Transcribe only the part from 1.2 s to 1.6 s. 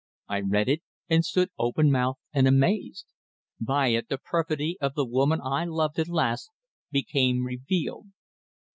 stood